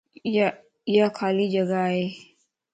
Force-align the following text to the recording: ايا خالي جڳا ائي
ايا 0.89 1.05
خالي 1.17 1.45
جڳا 1.53 1.81
ائي 1.91 2.05